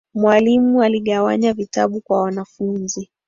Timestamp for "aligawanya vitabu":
0.83-2.01